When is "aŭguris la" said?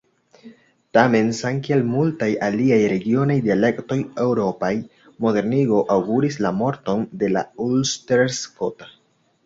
6.01-6.57